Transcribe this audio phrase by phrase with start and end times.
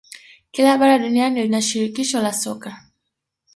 [0.53, 2.77] Kila bara duniani lina shirikisho la soka